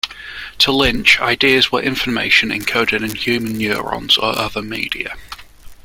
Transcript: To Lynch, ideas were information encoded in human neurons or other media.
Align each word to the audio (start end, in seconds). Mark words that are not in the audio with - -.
To 0.57 0.71
Lynch, 0.71 1.19
ideas 1.19 1.71
were 1.71 1.79
information 1.79 2.49
encoded 2.49 3.03
in 3.07 3.13
human 3.15 3.55
neurons 3.55 4.17
or 4.17 4.35
other 4.35 4.63
media. 4.63 5.15